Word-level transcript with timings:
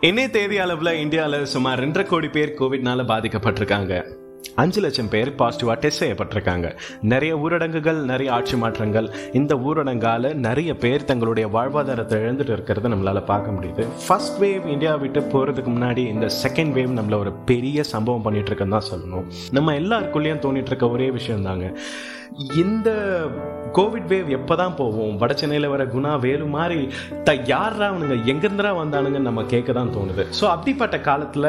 இன்னே 0.00 0.30
தேதி 0.30 0.58
அளவில் 0.58 0.98
இந்தியாவில் 0.98 1.44
சுமார் 1.44 1.80
ரெண்டரை 1.80 2.06
கோடி 2.06 2.28
பேர் 2.28 2.54
கோவிட்னால 2.58 3.04
பாதிக்கப்பட்டிருக்காங்க. 3.10 4.04
அஞ்சு 4.54 4.80
லட்சம் 4.80 5.08
பேர் 5.08 5.34
பாசிட்டிவாக 5.38 5.74
டெஸ்ட் 5.74 6.04
செய்யப்பட்டிருக்காங்க. 6.04 6.76
நிறைய 7.02 7.36
ஊரடங்குகள் 7.36 7.94
நிறைய 7.94 8.32
ஆட்சி 8.32 8.56
மாற்றங்கள். 8.56 9.10
இந்த 9.32 9.54
ஊரடங்கால 9.54 10.34
நிறைய 10.34 10.74
பேர் 10.74 11.04
தங்களுடைய 11.04 11.48
வாழ்வாதாரத்தை 11.48 12.16
இழந்துட்டு 12.22 12.54
இருக்கிறத 12.56 12.90
நம்மளால் 12.94 13.24
பார்க்க 13.24 13.50
முடியுது. 13.50 13.86
ஃபர்ஸ்ட் 14.06 14.42
வேவ் 14.42 14.66
இந்தியா 14.66 14.94
விட்டு 14.94 15.20
போகிறதுக்கு 15.20 15.72
முன்னாடி 15.76 15.98
இந்த 15.98 16.26
செகண்ட் 16.42 16.72
வேவ் 16.78 16.98
நம்மள 16.98 17.18
ஒரு 17.18 17.32
பெரிய 17.32 17.82
சம்பவம் 17.82 18.22
பண்ணிட்டு 18.22 18.46
இருக்குன்னு 18.46 18.80
தான் 18.80 18.90
சொல்லணும். 18.92 19.24
நம்ம 19.50 19.72
எல்லாருக்குள்ளேயும் 19.72 20.44
தோணிட்டு 20.46 20.66
இருக்க 20.66 20.88
ஒரே 20.88 21.10
விஷயம் 21.10 21.42
தாங்க 21.42 21.78
இந்த 22.36 22.90
கோவிட் 23.76 24.08
வேவ் 24.08 24.28
எப்பதான் 24.36 24.74
போவோம் 24.76 25.16
வட 25.16 25.34
சென்னையில் 25.34 25.68
வர 25.68 25.84
குணா 25.84 26.20
வேலு 26.20 26.46
மாதிரி 26.46 26.88
த 27.24 27.34
யாரா 27.34 27.92
அவனுங்க? 27.92 28.16
எங்கிருந்தா 28.30 28.70
வந்தானுங்க 28.78 29.18
நம்ம 29.18 29.44
கேட்க 29.44 29.72
தான் 29.72 29.92
தோணுது. 29.96 30.24
ஸோ 30.40 30.44
அப்படிப்பட்ட 30.44 31.00
காலத்தில் 31.00 31.48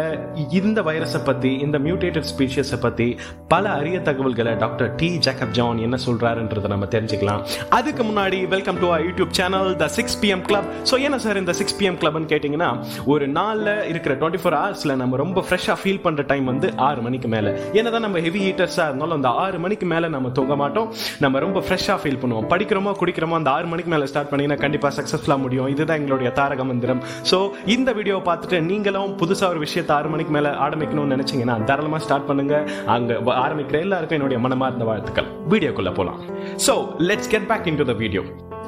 இந்த 0.49 0.81
வைரஸை 0.81 1.23
பற்றி 1.23 1.57
இந்த 1.57 1.79
மியூட்டேட்டட் 1.79 2.27
ஸ்பீஷியஸை 2.31 2.79
பற்றி 2.79 3.17
பல 3.47 3.69
அரிய 3.69 3.99
தகவல்களை 4.01 4.55
டாக்டர் 4.55 4.95
டி 4.95 5.17
ஜேக்கப் 5.17 5.51
ஜான் 5.51 5.77
என்ன 5.77 5.97
சொல்கிறாருன்றதை 6.05 6.67
நம்ம 6.67 6.85
தெரிஞ்சுக்கலாம். 6.85 7.41
அதுக்கு 7.69 8.03
முன்னாடி 8.03 8.47
welcome 8.47 8.79
to 8.79 8.95
YouTube 8.95 9.29
channel 9.29 9.75
the 9.75 9.87
six 9.87 10.25
PM 10.25 10.41
club 10.41 10.65
so 10.91 11.01
என்ன 11.01 11.17
சார் 11.17 11.37
இந்த 11.37 11.53
சிக்ஸ் 11.53 11.77
பிஎம் 11.81 11.99
கிளப்னு 12.03 12.31
கேட்டிங்கன்னா 12.33 12.69
ஒரு 13.05 13.27
நாளில் 13.27 13.85
இருக்கிற 13.87 14.15
டுவெண்ட்டி 14.15 14.37
ஃபோர் 14.43 14.57
ஹவர்ஸில் 14.61 14.95
நம்ம 14.95 15.17
ரொம்ப 15.17 15.45
ஃப்ரெஷ்ஷாக 15.49 15.77
ஃபீல் 15.83 16.01
பண்ணுற 16.07 16.25
டைம் 16.25 16.45
வந்து 16.45 16.73
ஆறு 16.75 17.01
மணிக்கு 17.01 17.27
மேலே. 17.27 17.53
என்னதான் 17.73 18.01
நம்ம 18.01 18.19
ஹெவி 18.19 18.39
ஹீட்டர்ஸாக 18.47 18.87
இருந்தாலும் 18.89 19.11
அந்த 19.11 19.29
ஆறு 19.29 19.59
மணிக்கு 19.59 19.85
மேலே 19.85 20.07
நம்ம 20.07 20.29
தூங்க 20.29 20.55
மாட்டோம். 20.73 20.89
நம்ம 21.23 21.39
ரொம்ப 21.45 21.59
ஃப்ரெஷ்ஷாக 21.67 21.97
ஃபீல் 22.01 22.19
பண்ணுவோம். 22.21 22.47
படிக்கிறோமோ 22.53 22.91
குடிக்கிறோமோ 23.01 23.35
அந்த 23.39 23.49
ஆறு 23.55 23.67
மணிக்கு 23.71 23.91
மேலே 23.93 24.05
ஸ்டார்ட் 24.11 24.31
பண்ணிங்கன்னா 24.31 24.59
கண்டிப்பாக 24.63 24.93
சக்ஸஸ்ஃபுல்லாக 24.97 25.41
முடியும். 25.45 25.69
இதுதான் 25.73 25.99
எங்களுடைய 26.01 26.29
தாரக 26.39 26.63
மந்திரம். 26.71 27.01
ஸோ 27.31 27.39
இந்த 27.75 27.89
வீடியோவை 27.99 28.23
பார்த்துட்டு 28.29 28.59
நீங்களும் 28.71 29.13
புதுசாக 29.21 29.53
ஒரு 29.53 29.61
விஷயத்தை 29.65 29.93
ஆறு 29.99 30.11
மணிக்கு 30.13 30.33
மேலே 30.37 30.51
ஆரம்பிக்கணும்னு 30.67 31.15
நினைச்சீங்கன்னா 31.15 31.57
தாராளமாக 31.69 32.03
ஸ்டார்ட் 32.07 32.27
பண்ணுங்க. 32.31 32.55
அங்கே 32.95 33.17
ஆரம்பிக்கிற 33.45 33.79
எல்லாருக்கும் 33.87 34.19
என்னுடைய 34.19 34.39
மனமார்ந்த 34.47 34.87
வாழ்த்துக்கள். 34.91 35.29
வீடியோக்குள்ளே 35.53 35.93
போகலாம் 35.99 36.19
so 36.67 36.75
let's 37.09 37.31
get 37.35 37.49
back 37.51 37.69
into 37.81 37.87
the 37.91 37.95
video 38.03 38.23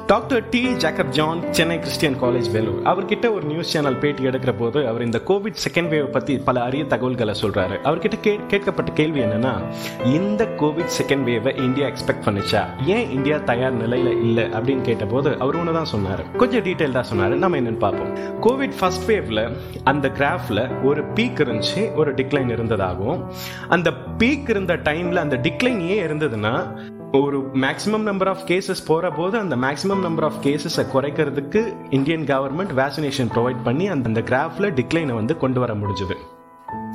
doctor 0.06 0.48
D 0.48 0.66
Jacob 0.66 1.08
John 1.08 1.52
Chennai 1.52 1.78
Christian 1.78 2.22
college 2.22 2.50
Vellore 2.50 2.82
அவர்கிட்ட 2.82 3.32
ஒரு 3.32 3.46
நியூஸ் 3.46 3.68
சேனல் 3.68 3.96
பேட்டி 3.96 4.22
எடுக்கிற 4.22 4.54
போது 4.58 4.88
அவர் 4.88 5.04
இந்த 5.04 5.20
கோவிட் 5.26 5.54
செகண்ட் 5.64 5.88
வேவ் 5.88 6.04
பத்தி 6.04 6.38
பல 6.38 6.62
அரிய 6.62 6.84
தகவல்களை 6.84 7.34
சொல்றாரு. 7.42 7.76
அவர்கிட்ட 7.84 8.20
கே 8.20 8.40
கேட்கப்பட்ட 8.48 8.92
கேள்வி 8.94 9.20
என்னன்னா 9.20 9.62
இந்த 10.04 10.44
கோவிட் 10.44 10.88
செகண்ட் 11.02 11.22
வேவை 11.22 11.56
இந்தியா 11.56 11.86
எக்ஸ்பெக்ட் 11.86 12.24
பண்ணுச்சா? 12.24 12.84
ஏன் 12.84 13.10
இந்தியா 13.10 13.36
தயார் 13.38 13.88
நிலையில 13.88 14.10
இல்ல? 14.20 14.42
அப்படின்னு 14.42 14.80
கேட்டபோது 14.80 15.38
அவர் 15.38 15.56
ஒன்று 15.56 15.72
தான் 15.72 15.92
சொன்னாரு. 15.96 16.36
கொஞ்சம் 16.36 16.64
டீட்டெயில்டாக 16.64 17.04
சொன்னாரு. 17.12 17.34
நம்ம 17.34 17.56
என்னன்னு 17.56 17.78
பார்ப்போம். 17.78 18.16
கோவிட் 18.40 18.72
ஃபர்ஸ்ட் 18.80 19.10
வேவ்ல 19.10 19.52
அந்த 19.84 20.08
கிராஃப்ல 20.08 20.84
ஒரு 20.84 21.02
பீக் 21.02 21.42
இருந்துச்சு 21.44 21.94
ஒரு 21.94 22.14
டிக்ளைன் 22.14 22.50
இருந்ததாகவும் 22.50 23.32
அந்த 23.68 23.92
பீக் 24.18 24.50
இருந்த 24.50 24.76
டைம்ல 24.76 25.14
அந்த 25.14 25.36
டிக்ளைன் 25.36 25.80
ஏன் 25.86 26.10
இருந்ததுன்னா 26.10 26.78
ஒரு 27.20 27.38
மேக்ஸிமம் 27.54 28.06
நம்பர் 28.08 28.28
ஆஃப் 28.28 28.42
கேசஸ் 28.46 28.86
போகிற 28.86 29.10
போது 29.10 29.38
அந்த 29.38 29.56
மேக்ஸிமம் 29.56 30.04
நம்பர் 30.06 30.24
ஆஃப் 30.24 30.40
கேசஸை 30.42 30.84
குறைக்கிறதுக்கு 30.94 31.60
இந்தியன் 31.90 32.24
கவர்மெண்ட் 32.24 32.74
வேக்சினேஷன் 32.80 33.30
ப்ரொவைட் 33.34 33.62
பண்ணி 33.64 33.88
அந்த 33.88 34.08
அந்த 34.08 34.22
டிக்ளைனை 34.70 35.14
வந்து 35.14 35.36
கொண்டு 35.36 35.60
வர 35.60 35.74
முடிஞ்சுது. 35.74 36.16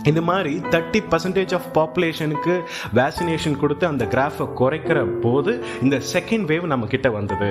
இந்த 0.10 0.22
மாதிரி 0.22 0.54
தேர்ட்டி 0.70 1.00
பர்சன்டேஜ் 1.12 1.54
ஆஃப் 1.58 1.68
பாப்புலேஷனுக்கு 1.78 2.54
வேக்சினேஷன் 2.96 3.58
கொடுத்து 3.58 3.88
அந்த 3.88 4.06
கிராஃபை 4.06 4.46
குறைக்கிற 4.60 5.00
போது 5.20 5.64
இந்த 5.82 6.02
செகண்ட் 6.14 6.46
வேவ் 6.52 6.66
நம்ம 6.74 6.86
கிட்ட 6.86 7.10
வந்தது. 7.10 7.50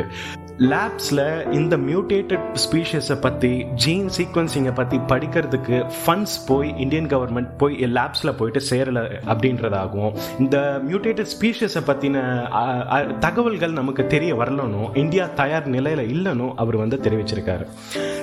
லேப்ஸில் 0.73 1.53
இந்த 1.53 1.77
மியூட்டேட்டட் 1.77 2.47
ஸ்பீஷஸை 2.65 3.17
பற்றி 3.21 3.53
ஜீன் 3.83 4.09
சீக்வன்சிங்கை 4.17 4.75
பற்றி 4.75 4.99
படிக்கிறதுக்கு 5.13 5.77
ஃபண்ட்ஸ் 6.01 6.37
போய் 6.47 6.75
இந்தியன் 6.79 7.07
கவர்மெண்ட் 7.07 7.51
போய் 7.59 7.77
லேப்ஸில் 7.99 8.37
போயிட்டு 8.37 8.63
சேரலை 8.71 9.05
அப்படின்றதாகவும் 9.33 10.17
இந்த 10.39 10.81
மியூட்டேட்டட் 10.89 11.33
ஸ்பீஷஸை 11.35 11.83
பற்றின 11.91 13.19
தகவல்கள் 13.19 13.79
நமக்கு 13.81 14.07
தெரிய 14.07 14.35
வரலனும் 14.35 14.97
இந்தியா 14.97 15.29
தயார் 15.35 15.67
நிலையில் 15.67 16.05
இல்லைனும் 16.15 16.53
அவர் 16.57 16.77
வந்து 16.77 16.97
தெரிவிச்சிருக்காரு. 17.05 17.67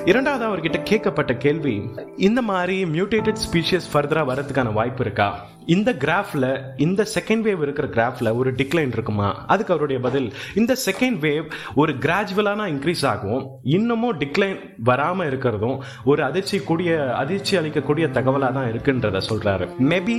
இரண்டாவது 0.05 0.43
அவர்கிட்ட 0.47 0.79
கேட்கப்பட்ட 0.83 1.33
கேள்வி 1.37 1.75
இந்த 2.15 2.41
மாதிரி 2.41 2.85
மியூட்டேட்டட் 2.85 3.41
ஸ்பீஷியஸ் 3.45 3.87
ஃபர்தராக 4.17 4.29
வரதுக்கான 4.29 4.73
வாய்ப்பு 4.73 5.03
இருக்கா? 5.03 5.45
இந்த 5.65 5.93
கிராஃப்ல 5.93 6.61
இந்த 6.77 7.05
செகண்ட் 7.15 7.45
வேவ் 7.47 7.61
இருக்கிற 7.61 7.87
கிராஃப்ல 7.87 8.35
ஒரு 8.35 8.51
டிக்ளைன் 8.51 8.87
இருக்குமா? 8.87 9.45
அதுக்கு 9.47 9.73
அவருடைய 9.73 10.01
பதில் 10.01 10.33
இந்த 10.55 10.75
செகண்ட் 10.85 11.17
வேவ் 11.25 11.51
ஒரு 11.75 11.93
கிராஜுவலான 11.93 12.65
இன்க்ரீஸ் 12.73 13.05
ஆகும். 13.05 13.49
இன்னமும் 13.63 14.19
டிக்ளைன் 14.19 14.59
வராம 14.85 15.25
இருக்கிறதும் 15.31 15.79
ஒரு 16.05 16.23
அதிர்ச்சி 16.23 16.59
கூடிய 16.59 17.13
அதிர்ச்சி 17.13 17.57
அளிக்கக்கூடிய 17.57 18.07
தகவலாக 18.11 18.53
தான் 18.53 18.71
இருக்குன்றத 18.71 19.21
சொல்றாரு. 19.29 19.67
மேபி 19.79 20.17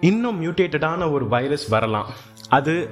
இன்னும் 0.00 0.42
மியூட்டேட்டடான 0.42 1.12
ஒரு 1.12 1.28
வைரஸ் 1.28 1.68
வரலாம். 1.68 2.06
அது 2.48 2.88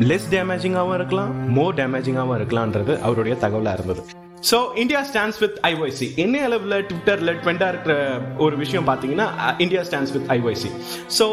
லெஸ் 0.00 0.28
டேமேஜிங்காகவும் 0.30 0.94
இருக்கலாம் 0.94 1.50
மோர் 1.50 1.74
டேமேஜிங்காகவும் 1.74 2.40
இருக்கலான்றது 2.40 3.00
அவருடைய 3.00 3.36
தகவலாக 3.40 3.72
இருந்தது. 3.72 4.04
So 4.50 4.58
India 4.82 5.00
stands 5.08 5.40
with 5.42 5.58
IYC 5.68 6.06
என்ன 6.16 6.36
அளவில் 6.44 6.76
ட்விட்டரில் 6.88 7.32
ட்ரெண்டாக 7.42 7.72
இருக்கிற 7.72 7.94
ஒரு 8.36 8.54
விஷயம் 8.56 8.86
பார்த்தீங்கன்னா 8.88 9.26
India 9.58 9.82
stands 9.82 10.12
with 10.12 10.28
IYC 10.36 10.70
so 11.18 11.26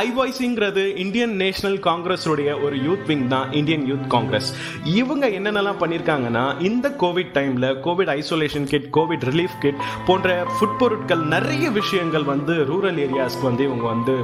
ஐஒய்சிங்கிறது 0.00 0.84
Indian 1.04 1.34
national 1.36 1.78
காங்கிரஸுடைய 1.88 2.50
ஒரு 2.60 2.76
யூத் 2.76 3.04
விங் 3.06 3.26
தான் 3.28 3.52
இந்தியன் 3.52 3.86
யூத் 3.90 4.06
காங்கிரஸ் 4.06 4.50
இவங்க 4.84 5.24
என்னென்னலாம் 5.28 5.80
பண்ணியிருக்காங்கன்னா 5.82 6.44
இந்த 6.60 6.88
கோவிட் 7.02 7.32
டைமில் 7.38 7.68
Covid 7.86 8.12
isolation 8.18 8.68
kit 8.72 8.88
Covid 8.98 9.26
relief 9.30 9.58
kit 9.60 9.82
போன்ற 10.06 10.36
ஃபுட் 10.54 10.78
பொருட்கள் 10.78 11.24
நிறைய 11.26 11.70
விஷயங்கள் 11.70 12.22
வந்து 12.24 12.54
ரூரல் 12.72 13.00
ஏரியாஸ்க்கு 13.06 13.42
வந்து 13.42 13.64
இவங்க 13.64 13.86
வந்து 13.86 14.16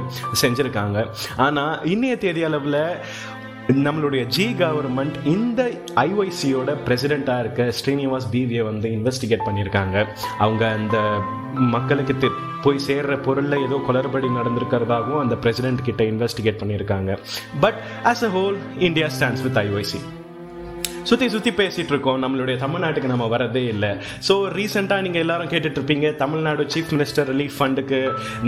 செஞ்சுருக்காங்க. 0.43 0.97
ஆனால் 1.37 1.79
இன்னைய 1.85 2.17
தேதி 2.17 2.43
அளவில் 2.43 2.81
நம்மளுடைய 3.75 4.25
ஜி 4.25 4.53
கவர்மெண்ட் 4.53 5.25
இந்த 5.25 5.71
ஐஒய்சியோட 5.95 6.75
பிரசிடெண்ட்டாக 6.85 7.39
இருக்க 7.39 7.73
ஸ்ரீனிவாஸ் 7.85 8.27
பிவியை 8.31 8.63
வந்து 8.63 8.89
இன்வெஸ்டிகேட் 8.89 9.45
பண்ணியிருக்காங்க. 9.45 10.07
அவங்க 10.37 10.71
அந்த 10.71 10.97
மக்களுக்கு 11.53 12.31
போய் 12.63 12.79
சேர்ற 12.87 13.21
பொருளில் 13.21 13.63
ஏதோ 13.63 13.81
குளறுபடி 13.87 14.27
நடந்திருக்கிறதாகவும் 14.37 15.19
அந்த 15.19 15.35
பிரசிடென்ட் 15.35 15.81
கிட்ட 15.83 16.03
இன்வெஸ்டிகேட் 16.03 16.61
பண்ணியிருக்காங்க. 16.63 17.17
But 17.59 17.73
as 18.03 18.23
a 18.23 18.27
whole 18.27 18.57
India 18.79 19.07
stands 19.19 19.43
with 19.43 19.57
IYC 19.57 20.01
சுற்றி 21.09 21.27
சுற்றி 21.33 21.51
பேசிகிட்டு 21.59 21.93
இருக்கோம். 21.93 22.19
நம்மளுடைய 22.23 22.55
தமிழ்நாட்டுக்கு 22.63 23.11
நம்ம 23.13 23.25
வரதே 23.33 23.63
இல்லை. 23.73 23.91
ஸோ 24.27 24.35
ரீசெண்டாக 24.57 25.05
நீங்கள் 25.05 25.23
எல்லாரும் 25.25 25.51
கேட்டுட்ருப்பீங்க 25.53 26.09
தமிழ்நாடு 26.23 26.65
சீஃப் 26.73 26.91
மினிஸ்டர் 26.95 27.29
ரிலீஃப் 27.31 27.57
ஃபண்டுக்கு 27.59 27.99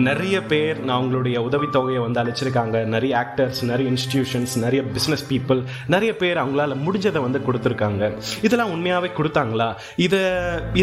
நிறைய 0.08 0.36
பேர் 0.52 0.78
நான் 0.86 0.97
அவங்களுடைய 1.00 1.38
உதவித்தொகையை 1.47 2.02
வந்து 2.06 2.22
அழைச்சிருக்காங்க 2.24 2.84
நிறைய 2.96 3.13
ஆக்டர்ஸ் 3.24 3.62
நிறைய 3.72 3.88
இன்ஸ்டிடியூஷன்ஸ் 3.94 4.56
நிறைய 4.66 4.84
பிஸ்னஸ் 4.97 5.25
பீப்புள் 5.31 5.62
நிறைய 5.96 6.12
பேர் 6.22 6.42
அவங்களால 6.44 6.78
முடிஞ்சதை 6.86 7.22
வந்து 7.28 7.42
கொடுத்துருக்காங்க. 7.47 8.12
இதெல்லாம் 8.47 8.74
உண்மையாகவே 8.75 9.12
கொடுத்தாங்களா? 9.19 9.69
இதை 10.08 10.22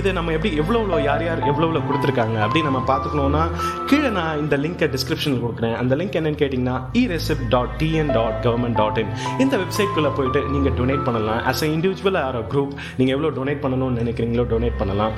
இதை 0.00 0.12
நம்ம 0.18 0.32
எப்படி 0.38 0.52
எவ்வளோ 0.62 0.78
எவ்வளோ 0.80 0.98
யார் 1.08 1.24
யார் 1.28 1.40
எவ்வளோ 1.50 1.80
கொடுத்துருக்காங்க 1.88 2.36
அப்படின்னு 2.44 2.68
நம்ம 2.70 2.82
பார்த்துக்கணும்னா 2.90 3.42
கீழே 3.90 4.10
நான் 4.18 4.38
இந்த 4.42 4.56
லிங்கை 4.64 4.86
டிஸ்கிரிப்ஷனில் 4.94 5.42
கொடுக்குறேன். 5.44 5.74
அந்த 5.80 5.96
லிங்க் 6.00 6.16
என்னன்னு 6.20 6.40
கேட்டிங்கன்னா 6.42 6.76
E 7.00 7.02
receipt 7.14 7.46
dot 7.54 7.74
TN 7.80 8.12
dot 8.18 8.38
government 8.46 8.78
dot 8.82 8.98
in 9.02 9.12
இந்த 9.44 9.54
வெப்சைட்குள்ளே 9.62 10.12
போயிட்டு 10.18 10.42
நீங்கள் 10.54 10.74
டொனேட் 10.78 11.04
பண்ணலாம். 11.08 11.40
As 11.50 11.59
as 11.60 11.66
a 11.66 11.72
individual 11.76 12.18
or 12.26 12.36
a 12.36 12.42
group 12.52 12.74
நீங்கள் 12.98 13.14
எவ்வளோ 13.16 13.30
டொனேட் 13.38 13.62
பண்ணணும்னு 13.64 14.00
நினைக்கிறீங்களோ 14.02 14.44
டொனேட் 14.52 14.78
பண்ணலாம். 14.78 15.14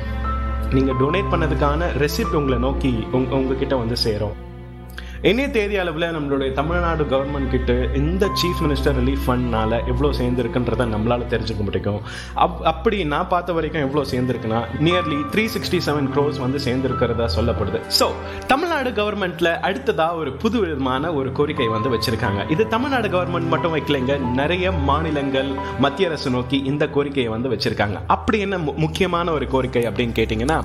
நீங்கள் 0.77 0.97
டொனேட் 1.01 1.29
பண்ணதுக்கான 1.33 1.91
ரெசிப்ட் 2.03 2.37
உங்களை 2.39 2.59
நோக்கி 2.59 2.93
உங் 3.17 3.27
உங்ககிட்ட 3.39 3.75
வந்து 3.77 3.97
சேரும். 3.97 4.35
என்னைய 5.31 5.49
தேதி 5.55 5.77
அளவில் 5.81 6.05
நம்மளுடைய 6.15 6.51
தமிழ்நாடு 6.59 7.03
கவர்மெண்ட் 7.11 7.51
கிட்ட 7.53 7.73
இந்த 7.99 8.25
சீஃப் 8.41 8.61
மினிஸ்டர் 8.65 8.97
ரிலீஃப் 9.01 9.21
ஃபண்ட்னால 9.27 9.77
எவ்வளோ 9.93 10.09
சேர்ந்துருக்குன்றத 10.19 10.87
நம்மளால 10.95 11.27
தெரிஞ்சுக்க 11.33 11.63
முடியும். 11.67 12.01
அப் 12.45 12.57
அப்படி 12.71 12.97
நான் 13.13 13.29
பார்த்த 13.33 13.55
வரைக்கும் 13.57 13.85
எவ்வளோ 13.87 14.03
சேர்ந்துருக்குன்னா 14.13 14.61
nearly 14.87 15.19
three 15.35 15.45
sixty 15.55 15.79
seven 15.89 16.09
crores 16.15 16.41
வந்து 16.45 16.61
சேர்ந்துருக்கிறதா 16.67 17.29
சொல்லப்படுது. 17.37 17.81
ஸோ 17.99 18.09
தமிழ்நாடு 18.53 18.93
கவர்மெண்ட்ல 18.99 19.53
அடுத்ததாக 19.69 20.19
ஒரு 20.23 20.33
புது 20.43 20.59
விதமான 20.65 21.13
ஒரு 21.21 21.33
கோரிக்கை 21.39 21.69
வந்து 21.77 21.93
வச்சிருக்காங்க. 21.95 22.41
இது 22.57 22.67
தமிழ்நாடு 22.75 23.11
கவர்மெண்ட் 23.15 23.51
மட்டும் 23.55 23.77
வைக்கலைங்க 23.77 24.17
நிறைய 24.41 24.73
மாநிலங்கள் 24.91 25.53
மத்திய 25.87 26.11
அரசு 26.13 26.35
நோக்கி 26.39 26.61
இந்த 26.73 26.91
கோரிக்கையை 26.99 27.31
வந்து 27.37 27.55
வச்சிருக்காங்க. 27.55 27.97
அப்படி 28.17 28.41
என்ன 28.49 28.61
முக்கியமான 28.87 29.27
ஒரு 29.39 29.49
கோரிக்கை 29.55 29.85
அப்படின்னு 29.93 30.19
கேட்டிங்கன்னா 30.21 30.59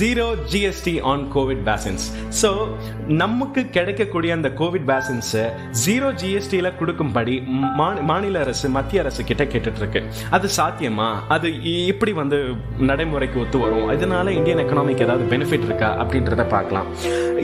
zero 0.00 0.28
GST 0.50 0.96
on 1.14 1.24
Covid 1.38 1.64
vaccines 1.70 2.08
so 2.42 2.52
நமக்கு 3.24 3.60
கிடைக்கக்கூடிய 3.84 4.30
அந்த 4.36 4.48
கோவிட் 4.58 4.86
வேக்சின்ஸை 4.90 5.42
ஜீரோ 5.84 6.08
ஜிஎஸ்டியில் 6.20 6.68
கொடுக்கும்படி 6.78 7.34
மாநில 8.10 8.40
அரசு 8.44 8.66
மத்திய 8.76 9.02
அரசு 9.02 9.22
கிட்ட 9.30 9.44
கேட்டுட்டு 9.52 9.80
இருக்கு 9.82 10.00
அது 10.36 10.46
சாத்தியமா? 10.58 11.08
அது 11.34 11.48
எப்படி 11.92 12.12
வந்து 12.20 12.38
நடைமுறைக்கு 12.90 13.38
ஒத்து 13.42 13.58
வரும். 13.64 13.90
இதனால 13.96 14.34
இந்தியன் 14.38 14.62
எக்கனாமிக் 14.64 15.04
ஏதாவது 15.06 15.24
பெனிஃபிட் 15.32 15.66
இருக்கா 15.68 15.90
அப்படின்றத 16.02 16.48
பார்க்கலாம். 16.54 16.88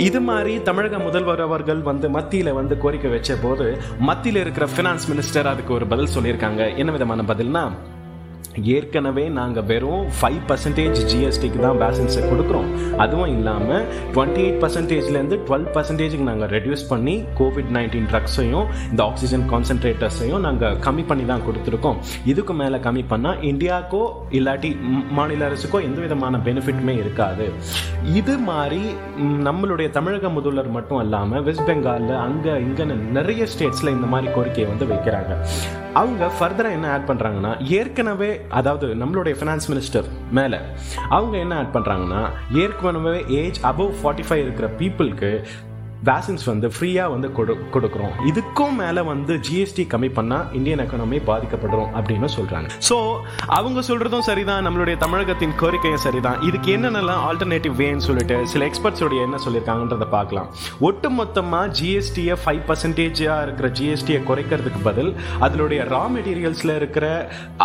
இது 0.09 0.21
மாதிரி 0.31 0.55
தமிழக 0.69 0.99
முதல்வர் 1.07 1.45
அவர்கள் 1.49 1.81
வந்து 1.91 2.09
மத்தியில் 2.17 2.57
வந்து 2.61 2.77
கோரிக்கை 2.85 3.11
வச்ச 3.17 3.37
போது 3.45 3.69
மத்தியில் 4.11 4.43
இருக்கிற 4.45 4.67
ஃபினான்ஸ் 4.75 5.09
மினிஸ்டர் 5.13 5.53
அதுக்கு 5.53 5.75
ஒரு 5.79 5.87
பதில் 5.95 6.15
சொல்லியிருக்காங்க. 6.17 6.63
என்ன 6.83 6.91
விதமான 6.97 7.23
பதில்னா 7.33 7.65
ஏற்கனவே 8.75 9.25
நாங்கள் 9.37 9.67
வெறும் 9.71 10.07
ஃபைவ் 10.19 10.39
பர்சன்டேஜ் 10.49 10.99
ஜிஎஸ்டிக்கு 11.11 11.59
தான் 11.65 11.79
வேக்சின்ஸை 11.83 12.23
கொடுக்குறோம். 12.31 12.69
அதுவும் 13.03 13.31
இல்லாமல் 13.35 13.85
டுவெண்ட்டி 14.15 14.41
எயிட் 14.45 14.59
பர்சன்டேஜ்லேருந்து 14.63 15.37
டுவெல் 15.49 15.69
பர்சன்டேஜுக்கு 15.75 16.27
நாங்கள் 16.31 16.51
ரெடியூஸ் 16.55 16.85
பண்ணி 16.93 17.15
கோவிட் 17.41 17.71
நைன்டீன் 17.77 18.09
ட்ரக்ஸையும் 18.13 18.67
இந்த 18.91 19.03
ஆக்சிஜன் 19.09 19.45
கான்சன்ட்ரேட்டர்ஸையும் 19.53 20.43
நாங்கள் 20.47 20.77
கம்மி 20.87 21.05
பண்ணி 21.11 21.27
தான் 21.33 21.45
கொடுத்துருக்கோம். 21.49 22.01
இதுக்கு 22.33 22.57
மேலே 22.63 22.81
கம்மி 22.87 23.05
பண்ணால் 23.13 23.41
இந்தியாவுக்கோ 23.51 24.03
இல்லாட்டி 24.39 24.73
மாநில 25.19 25.49
அரசுக்கோ 25.51 25.81
எந்த 25.89 26.01
விதமான 26.07 26.41
பெனிஃபிட்டுமே 26.49 26.97
இருக்காது. 27.03 27.47
இது 28.21 28.37
மாதிரி 28.51 28.83
நம்மளுடைய 29.49 29.89
தமிழக 29.99 30.29
முதல்வர் 30.39 30.75
மட்டும் 30.79 31.03
இல்லாமல் 31.05 31.45
வெஸ்ட் 31.49 31.67
பெங்காலில் 31.71 32.17
அங்கே 32.27 32.55
இங்கன்னு 32.67 32.97
நிறைய 33.19 33.47
ஸ்டேட்ஸில் 33.55 33.95
இந்த 33.97 34.09
மாதிரி 34.15 34.29
கோரிக்கையை 34.39 34.69
வந்து 34.73 34.89
வைக்கிறாங்க. 34.93 35.33
அவங்க 36.01 36.25
ஃபர்தராக 36.37 36.77
என்ன 36.77 36.89
ஆட் 36.95 37.07
பண்ணுறாங்கன்னா 37.09 37.53
ஏற்கனவே 37.79 38.29
அதாவது 38.51 38.95
நம்மளுடைய 38.95 39.35
ஃபினான்ஸ் 39.39 39.69
மினிஸ்டர் 39.69 40.07
மேலே 40.31 40.59
அவங்க 41.09 41.39
என்ன 41.39 41.57
ஆட் 41.57 41.75
பண்ணுறாங்கன்னா 41.75 42.23
ஏற்கனவே 42.53 43.25
ஏஜ் 43.29 43.61
அபவ் 43.63 43.93
ஃபார்ட்டி 44.03 44.27
ஃபைவ் 44.29 44.43
இருக்கிற 44.43 44.69
பீப்புளுக்கு 44.79 45.45
வேக்சின்ஸ் 46.09 46.45
வந்து 46.51 46.67
ஃப்ரீயாக 46.75 47.13
வந்து 47.15 47.29
கொடு 47.39 47.55
கொடுக்குறோம். 47.75 48.13
இதுக்கும் 48.31 48.77
மேலே 48.83 49.03
வந்து 49.11 49.33
ஜிஎஸ்டி 49.47 49.85
கம்மி 49.93 50.11
பண்ணால் 50.19 50.47
இந்தியன் 50.59 50.83
எக்கனாமி 50.85 51.19
பாதிக்கப்படும் 51.31 51.89
அப்படின்னு 51.99 52.29
சொல்கிறாங்க 52.37 52.69
ஸோ 52.89 52.97
அவங்க 53.59 53.81
சொல்கிறதும் 53.89 54.25
சரிதான். 54.29 54.65
நம்மளுடைய 54.67 54.97
தமிழகத்தின் 55.05 55.55
கோரிக்கையும் 55.63 56.05
சரிதான். 56.07 56.39
இதுக்கு 56.49 56.71
என்னென்னலாம் 56.77 57.23
ஆல்டர்னேட்டிவ் 57.29 57.75
வேன்னு 57.83 58.07
சொல்லிட்டு 58.09 58.39
சில 58.53 58.65
எக்ஸ்பர்ட்ஸோடைய 58.71 59.27
என்ன 59.29 59.41
சொல்லியிருக்காங்கன்றத 59.45 60.09
பார்க்கலாம். 60.17 60.49
ஒட்டு 60.89 61.11
மொத்தமாக 61.19 61.75
ஜிஎஸ்டியை 61.81 62.37
ஃபைவ் 62.45 62.63
பர்சன்டேஜாக 62.71 63.45
இருக்கிற 63.47 63.69
ஜிஎஸ்டியை 63.81 64.23
குறைக்கிறதுக்கு 64.31 64.83
பதில் 64.89 65.13
அதனுடைய 65.47 65.83
ரா 65.95 66.05
மெட்டீரியல்ஸில் 66.17 66.77
இருக்கிற 66.81 67.07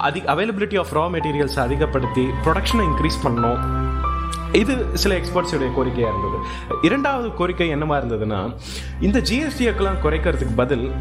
அதிக 0.08 0.32
அவைலபிலிட்டி 0.36 0.80
ஆஃப் 0.84 0.94
ரா 1.00 1.08
மெட்டீரியல்ஸ் 1.18 1.60
அதிகப்படுத்தி 1.68 2.26
ப்ரொடக்ஷனை 2.46 2.86
இன்க்ரீஸ் 2.92 3.24
பண்ணணும். 3.26 3.62
இது 4.52 4.74
சில 4.94 5.16
எக்ஸ்பர்ட்ஸுடைய 5.18 5.70
கோரிக்கையாக 5.78 6.14
இருந்தது. 6.14 6.38
இரண்டாவது 6.82 7.34
கோரிக்கை 7.34 7.70
என்னமா 7.70 7.98
இருந்ததுன்னா 7.98 8.56
இந்த 9.02 9.20
ஜிஎஸ்டிஎக்கெல்லாம் 9.20 10.02
குறைக்கிறதுக்கு 10.04 10.56
பதில் 10.56 10.92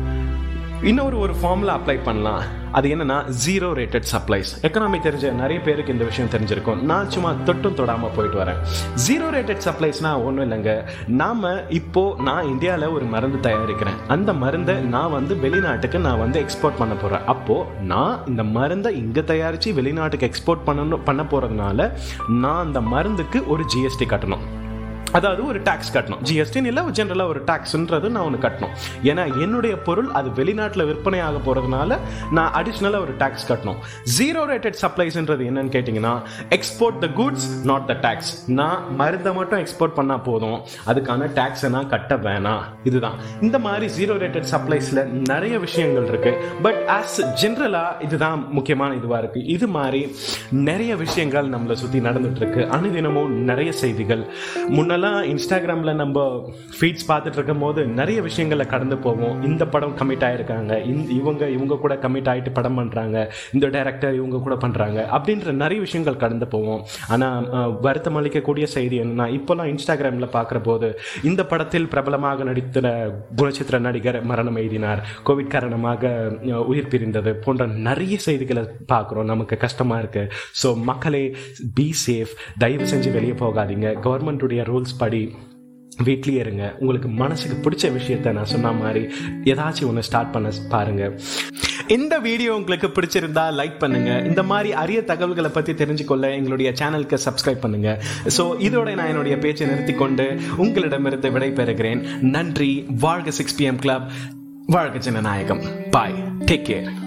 இன்னொரு 0.91 1.17
ஒரு 1.25 1.35
ஃபார்மில் 1.41 1.73
அப்ளை 1.75 1.95
பண்ணலாம். 2.07 2.43
அது 2.79 2.87
என்னன்னா 2.95 3.17
ஜீரோ 3.43 3.69
ரேட்டட் 3.79 4.07
சப்ளைஸ் 4.11 4.51
எக்கனாமி 4.67 4.99
தெரிஞ்ச 5.07 5.31
நிறைய 5.41 5.59
பேருக்கு 5.67 5.95
இந்த 5.95 6.07
விஷயம் 6.09 6.31
தெரிஞ்சிருக்கும். 6.35 6.81
நான் 6.91 7.11
சும்மா 7.15 7.31
தொட்டும் 7.47 7.77
தொடாமல் 7.79 8.13
போயிட்டு 8.17 8.39
வரேன். 8.41 8.59
ஜீரோ 9.05 9.27
ரேட்டட் 9.37 9.63
சப்ளைஸ்னா 9.67 10.11
ஒன்றும் 10.27 10.45
இல்லைங்க. 10.47 10.73
நாம 11.21 11.53
இப்போ 11.79 12.03
நான் 12.29 12.49
இந்தியாவில் 12.53 12.95
ஒரு 12.97 13.07
மருந்து 13.15 13.39
தயாரிக்கிறேன். 13.47 13.97
அந்த 14.17 14.33
மருந்தை 14.43 14.75
நான் 14.95 15.15
வந்து 15.19 15.37
வெளிநாட்டுக்கு 15.45 16.01
நான் 16.09 16.23
வந்து 16.25 16.41
எக்ஸ்போர்ட் 16.45 16.81
பண்ண 16.83 16.97
போறேன். 17.05 17.25
அப்போ 17.35 17.57
நான் 17.93 18.19
இந்த 18.33 18.45
மருந்தை 18.59 18.93
இங்கே 19.03 19.25
தயாரிச்சு 19.33 19.73
வெளிநாட்டுக்கு 19.79 20.29
எக்ஸ்போர்ட் 20.31 20.67
பண்ணணும் 20.69 21.07
பண்ண 21.09 21.25
போறதுனால 21.33 21.89
நான் 22.43 22.63
அந்த 22.67 22.83
மருந்துக்கு 22.95 23.41
ஒரு 23.55 23.65
ஜிஎஸ்டி 23.75 24.09
கட்டணும். 24.13 24.45
அதாவது 25.19 25.43
ஒரு 25.51 25.59
டாக்ஸ் 25.69 25.93
கட்டணும். 25.97 26.23
ஜிஎஸ்டின்னு 26.29 26.71
இல்லை 26.71 26.83
ஜென்ரலாக 26.99 27.33
ஒரு 27.33 27.41
டாக்ஸ்ன்றது 27.51 28.07
நான் 28.15 28.25
ஒன்று 28.29 28.41
கட்டணும். 28.47 28.73
ஏன்னா 29.11 29.25
என்னுடைய 29.45 29.75
பொருள் 29.89 30.11
அது 30.19 30.29
வெளிநாட்டில் 30.39 30.87
விற்பனை 30.91 31.21
ஆக 31.29 31.39
போகிறதுனால 31.47 31.99
நான் 32.37 32.53
அடிஷ்னலாக 32.61 33.05
ஒரு 33.07 33.15
டாக்ஸ் 33.23 33.47
கட்டணும். 33.51 33.79
ஜீரோ 34.17 34.43
ரேட்டட் 34.53 34.79
சப்ளைஸ்ன்றது 34.85 35.43
என்னன்னு 35.51 35.73
கேட்டிங்கன்னா 35.77 36.15
export 36.57 36.99
the 37.05 37.09
goods 37.21 37.49
not 37.71 37.87
the 37.91 37.97
tax 38.07 38.33
நான் 38.61 38.81
மருந்தை 39.01 39.33
மட்டும் 39.39 39.61
எக்ஸ்போர்ட் 39.65 39.97
பண்ணால் 39.99 40.25
போதும். 40.29 40.59
அதுக்கான 40.93 41.29
டாக்ஸை 41.41 41.71
நான் 41.77 41.91
கட்ட 41.95 42.17
வேணாம். 42.27 42.65
இதுதான். 42.91 43.17
இந்த 43.47 43.57
மாதிரி 43.67 43.87
ஜீரோ 43.99 44.17
ரேட்டட் 44.25 44.51
சப்ளைஸில் 44.55 45.03
நிறைய 45.33 45.55
விஷயங்கள் 45.67 46.09
இருக்குது 46.13 46.41
பட் 46.67 46.81
ஆஸ் 46.97 47.19
ஜென்ரலாக 47.43 48.03
இதுதான் 48.09 48.41
முக்கியமான 48.57 48.91
இதுவாக 49.01 49.23
இருக்குது 49.23 49.49
இது 49.57 49.67
மாதிரி 49.77 50.03
நிறைய 50.69 50.93
விஷயங்கள் 51.05 51.53
நம்மளை 51.55 51.77
சுற்றி 51.85 52.01
நடந்துட்டு 52.09 52.43
இருக்கு. 52.43 52.63
அனுதினமும் 52.79 53.33
நிறைய 53.51 53.71
செய்திகள். 53.85 54.23
முன்னெல்லாம் 54.77 55.03
இன்ஸ்டாகிராமில் 55.33 55.99
நம்ம 56.03 56.25
ஃபீட்ஸ் 56.79 57.07
பார்த்துட்டு 57.11 57.39
இருக்கும் 57.39 57.63
போது 57.65 57.81
நிறைய 58.01 58.19
விஷயங்களை 58.29 58.67
கடந்து 58.75 58.97
போவோம். 59.07 59.37
இந்த 59.49 59.65
படம் 59.75 59.95
கமிட் 60.01 60.25
ஆகிருக்காங்க 60.29 60.73
இந்த 60.93 61.09
இவங்க 61.21 61.49
இவங்க 61.57 61.79
கூட 61.85 61.95
கமிட் 62.05 62.31
ஆகிட்டு 62.33 62.53
படம் 62.59 62.79
பண்ணுறாங்க 62.81 63.17
இந்த 63.55 63.67
டைரக்டர் 63.77 64.19
இவங்க 64.21 64.41
கூட 64.47 64.57
பண்ணுறாங்க 64.65 64.99
அப்படின்ற 65.17 65.53
நிறைய 65.63 65.81
விஷயங்கள் 65.87 66.21
கடந்து 66.25 66.49
போவோம். 66.55 66.83
ஆனால் 67.15 67.49
வருத்தம் 67.87 68.19
அளிக்கக்கூடிய 68.21 68.67
செய்தி 68.77 68.99
என்னன்னா 69.05 69.29
இப்போல்லாம் 69.39 69.71
இன்ஸ்டாகிராமில் 69.75 70.33
பார்க்குற 70.37 70.61
போது 70.69 70.91
இந்த 71.31 71.41
படத்தில் 71.53 71.91
பிரபலமாக 71.95 72.45
நடித்த 72.51 72.81
குணச்சித்திர 73.41 73.79
நடிகர் 73.89 74.19
மரணம் 74.31 74.59
எய்தினார். 74.63 75.03
கோவிட் 75.29 75.53
காரணமாக 75.57 76.13
உயிர் 76.71 76.91
பிரிந்தது 76.93 77.31
போன்ற 77.45 77.67
நிறைய 77.89 78.17
செய்திகளை 78.27 78.63
பார்க்குறோம். 78.93 79.31
நமக்கு 79.33 79.57
கஷ்டமாக 79.65 80.03
இருக்குது 80.03 80.31
ஸோ 80.61 80.69
மக்களே 80.91 81.25
பி 81.77 81.87
சேஃப் 82.05 82.33
தயவு 82.63 82.87
செஞ்சு 82.93 83.11
வெளியே 83.17 83.35
போகாதீங்க. 83.45 83.89
கவர்மெண்ட்டுடைய 84.07 84.63
ரூல்ஸ் 84.71 84.94
படி 84.99 85.35
வீட்லேயே 86.05 86.43
இருங்க. 86.45 86.77
உங்களுக்கு 86.79 87.09
மனசுக்கு 87.09 87.71
பிடிச்ச 87.71 87.91
விஷயத்த 87.99 88.33
நான் 88.33 88.45
சொன்ன 88.45 88.73
மாதிரி 88.73 89.07
ஏதாச்சும் 89.45 89.87
ஒன்று 89.87 90.03
ஸ்டார்ட் 90.03 90.33
பண்ண 90.33 90.51
பாருங்க. 90.69 91.13
இந்த 91.89 92.19
வீடியோ 92.19 92.55
உங்களுக்கு 92.55 92.87
பிடிச்சிருந்தா 92.87 93.45
லைக் 93.61 93.79
பண்ணுங்க. 93.79 94.23
இந்த 94.27 94.43
மாதிரி 94.43 94.73
அரிய 94.73 95.05
தகவல்களை 95.05 95.51
பத்தி 95.51 95.73
தெரிஞ்சுக்கொள்ள 95.73 96.31
எங்களுடைய 96.31 96.73
சேனலுக்கு 96.73 97.19
சப்ஸ்கிரைப் 97.25 97.61
பண்ணுங்க. 97.61 98.03
ஸோ 98.39 98.41
இதோட 98.41 98.95
நான் 98.95 99.07
என்னுடைய 99.07 99.39
பேச்சை 99.39 99.67
நிறுத்தி 99.67 99.93
கொண்டு 99.93 100.41
உங்களிடமிருந்து 100.57 101.31
விடைபெறுகிறேன். 101.31 102.21
நன்றி. 102.21 102.87
வாழ்க 103.01 103.31
சிக்ஸ் 103.31 103.63
பிஎம் 103.63 103.79
கிளப் 103.79 104.11
வாழ்க 104.67 104.99
ஜனநாயகம். 104.99 105.63
Bye 105.91 106.15
take 106.39 106.69
care 106.69 107.04